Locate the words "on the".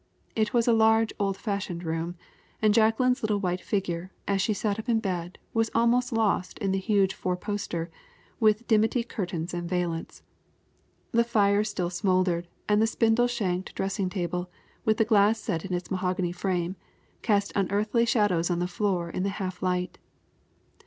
18.49-18.67